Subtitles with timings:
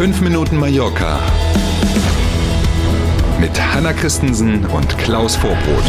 [0.00, 1.20] 5 Minuten Mallorca
[3.38, 5.84] mit Hanna Christensen und Klaus Vorbrot.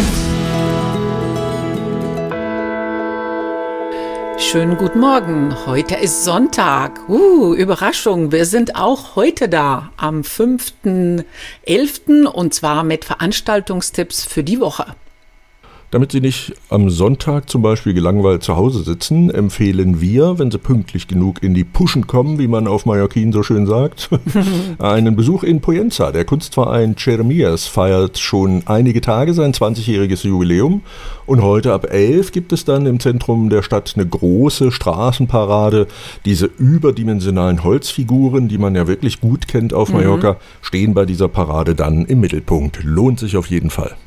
[4.38, 5.56] Schönen guten Morgen.
[5.66, 7.08] Heute ist Sonntag.
[7.08, 8.34] Uh, Überraschung.
[8.34, 12.26] Wir sind auch heute da am 5.11.
[12.26, 14.88] und zwar mit Veranstaltungstipps für die Woche.
[15.92, 20.58] Damit Sie nicht am Sonntag zum Beispiel gelangweilt zu Hause sitzen, empfehlen wir, wenn Sie
[20.58, 24.10] pünktlich genug in die Puschen kommen, wie man auf Mallorquin so schön sagt,
[24.80, 26.14] einen Besuch in Poyenza.
[26.14, 30.82] Der Kunstverein Cheremias feiert schon einige Tage sein 20-jähriges Jubiläum
[31.26, 35.88] und heute ab 11 gibt es dann im Zentrum der Stadt eine große Straßenparade.
[36.24, 40.38] Diese überdimensionalen Holzfiguren, die man ja wirklich gut kennt auf Mallorca, mhm.
[40.62, 42.82] stehen bei dieser Parade dann im Mittelpunkt.
[42.82, 43.98] Lohnt sich auf jeden Fall.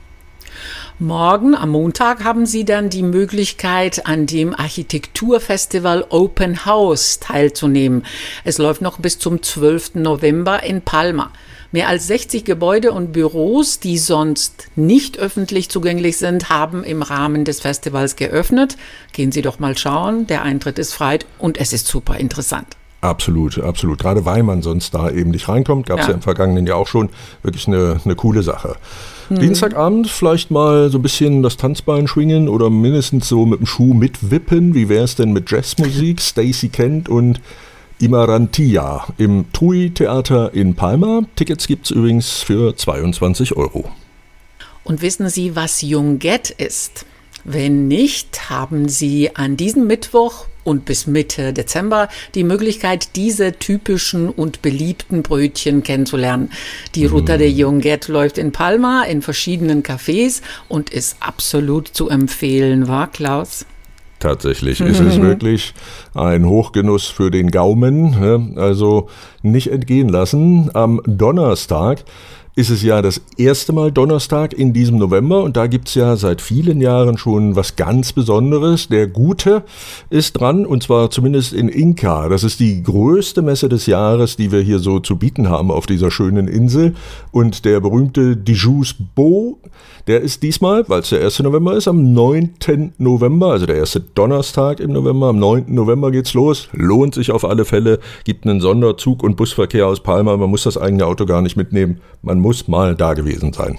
[1.01, 8.07] Morgen am Montag haben Sie dann die Möglichkeit, an dem Architekturfestival Open House teilzunehmen.
[8.45, 9.97] Es läuft noch bis zum 12.
[9.97, 11.33] November in Palma.
[11.73, 17.45] Mehr als 60 Gebäude und Büros, die sonst nicht öffentlich zugänglich sind, haben im Rahmen
[17.45, 18.77] des Festivals geöffnet.
[19.13, 20.29] Gehen Sie doch mal schauen.
[20.29, 22.69] Der Eintritt ist frei und es ist super interessant.
[23.05, 23.99] Absolut, absolut.
[23.99, 26.13] Gerade weil man sonst da eben nicht reinkommt, gab es ja.
[26.13, 26.17] ja.
[26.17, 27.11] im vergangenen Jahr auch schon
[27.43, 28.77] wirklich eine, eine coole Sache.
[29.29, 29.41] Hm.
[29.41, 33.93] Dienstagabend vielleicht mal so ein bisschen das Tanzbein schwingen oder mindestens so mit dem Schuh
[33.93, 34.75] mitwippen.
[34.75, 36.19] Wie wäre es denn mit Jazzmusik?
[36.23, 37.43] Stacy Kent und
[38.01, 41.23] Imarantia im TUI Theater in Palma.
[41.37, 43.85] Tickets gibt es übrigens für 22 Euro.
[44.83, 47.05] Und wissen Sie, was Junget ist?
[47.45, 54.31] Wenn nicht, haben Sie an diesem Mittwoch und bis Mitte Dezember die Möglichkeit, diese typischen
[54.31, 56.51] und beliebten Brötchen kennenzulernen.
[56.95, 62.89] Die Ruta de Junget läuft in Palma in verschiedenen Cafés und ist absolut zu empfehlen,
[62.89, 63.67] war Klaus?
[64.21, 65.75] Tatsächlich ist es wirklich
[66.15, 68.57] ein Hochgenuss für den Gaumen.
[68.57, 69.11] Also
[69.43, 70.71] nicht entgehen lassen.
[70.73, 72.05] Am Donnerstag
[72.57, 76.41] ist es ja das erste Mal Donnerstag in diesem November und da gibt's ja seit
[76.41, 78.89] vielen Jahren schon was ganz Besonderes.
[78.89, 79.65] Der Gute
[80.09, 82.29] ist dran und zwar zumindest in Inka.
[82.29, 85.87] Das ist die größte Messe des Jahres, die wir hier so zu bieten haben auf
[85.87, 86.95] dieser schönen Insel.
[87.33, 89.59] Und der berühmte Dijous Bo,
[90.07, 91.41] der ist diesmal, weil es der 1.
[91.41, 92.51] November ist, am 9.
[92.99, 95.29] November, also der erste Donnerstag im November.
[95.29, 95.65] Am 9.
[95.75, 96.69] November geht's los.
[96.73, 97.99] Lohnt sich auf alle Fälle.
[98.25, 100.37] Gibt einen Sonderzug und Busverkehr aus Palma.
[100.37, 102.01] Man muss das eigene Auto gar nicht mitnehmen.
[102.23, 103.79] Man muss mal da gewesen sein.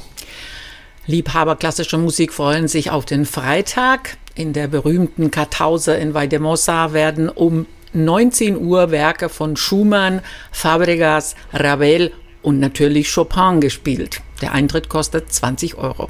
[1.05, 4.17] Liebhaber klassischer Musik freuen sich auf den Freitag.
[4.33, 10.21] In der berühmten Kartause in Vaidemosa werden um 19 Uhr Werke von Schumann,
[10.51, 12.11] Fabregas, Ravel
[12.41, 14.21] und natürlich Chopin gespielt.
[14.41, 16.09] Der Eintritt kostet 20 Euro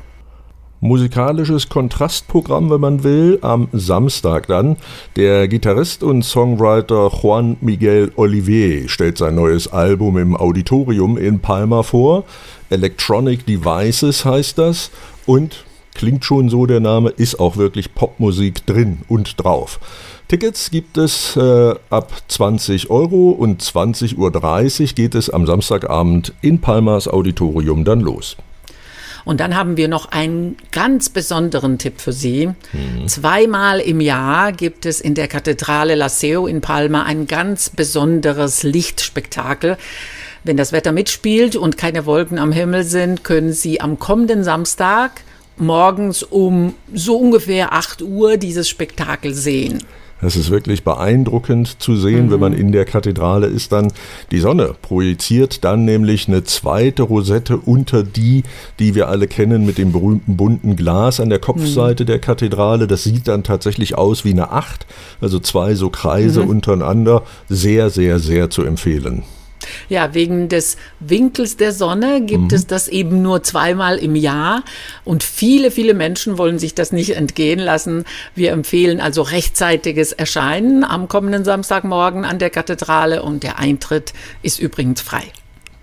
[0.81, 4.77] musikalisches Kontrastprogramm, wenn man will, am Samstag dann.
[5.15, 11.83] Der Gitarrist und Songwriter Juan Miguel Olivier stellt sein neues Album im Auditorium in Palma
[11.83, 12.23] vor.
[12.69, 14.91] Electronic Devices heißt das
[15.25, 19.79] und klingt schon so der Name, ist auch wirklich Popmusik drin und drauf.
[20.27, 26.61] Tickets gibt es äh, ab 20 Euro und 20.30 Uhr geht es am Samstagabend in
[26.61, 28.35] Palmas Auditorium dann los.
[29.25, 32.47] Und dann haben wir noch einen ganz besonderen Tipp für Sie.
[32.47, 33.07] Mhm.
[33.07, 39.77] Zweimal im Jahr gibt es in der Kathedrale Laseo in Palma ein ganz besonderes Lichtspektakel.
[40.43, 45.23] Wenn das Wetter mitspielt und keine Wolken am Himmel sind, können Sie am kommenden Samstag
[45.57, 49.83] morgens um so ungefähr 8 Uhr dieses Spektakel sehen.
[50.25, 52.31] Es ist wirklich beeindruckend zu sehen, mhm.
[52.31, 52.59] wenn man mhm.
[52.59, 53.71] in der Kathedrale ist.
[53.71, 53.91] Dann
[54.31, 58.43] die Sonne projiziert dann nämlich eine zweite Rosette unter die,
[58.79, 62.07] die wir alle kennen mit dem berühmten bunten Glas an der Kopfseite mhm.
[62.07, 62.87] der Kathedrale.
[62.87, 64.85] Das sieht dann tatsächlich aus wie eine Acht,
[65.21, 66.49] also zwei so Kreise mhm.
[66.49, 67.23] untereinander.
[67.47, 69.23] Sehr, sehr, sehr zu empfehlen.
[69.89, 72.55] Ja, wegen des Winkels der Sonne gibt mhm.
[72.55, 74.63] es das eben nur zweimal im Jahr
[75.03, 78.05] und viele, viele Menschen wollen sich das nicht entgehen lassen.
[78.35, 84.59] Wir empfehlen also rechtzeitiges Erscheinen am kommenden Samstagmorgen an der Kathedrale und der Eintritt ist
[84.59, 85.23] übrigens frei.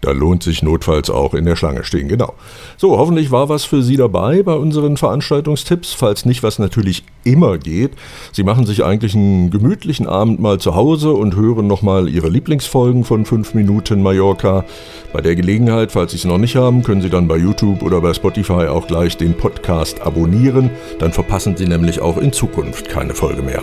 [0.02, 2.34] Da lohnt sich notfalls auch in der Schlange stehen, genau.
[2.76, 5.92] So, hoffentlich war was für Sie dabei bei unseren Veranstaltungstipps.
[5.92, 7.92] Falls nicht, was natürlich immer geht.
[8.32, 13.04] Sie machen sich eigentlich einen gemütlichen Abend mal zu Hause und hören nochmal Ihre Lieblingsfolgen
[13.04, 14.64] von 5 Minuten Mallorca.
[15.12, 18.00] Bei der Gelegenheit, falls Sie es noch nicht haben, können Sie dann bei YouTube oder
[18.00, 20.70] bei Spotify auch gleich den Podcast abonnieren.
[20.98, 23.62] Dann verpassen Sie nämlich auch in Zukunft keine Folge mehr.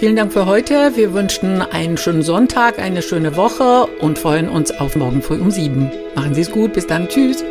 [0.00, 0.96] Vielen Dank für heute.
[0.96, 5.50] Wir wünschen einen schönen Sonntag, eine schöne Woche und freuen uns auf morgen früh um
[5.50, 5.92] sieben.
[6.14, 6.72] Machen Sie es gut.
[6.72, 7.06] Bis dann.
[7.06, 7.44] Tschüss.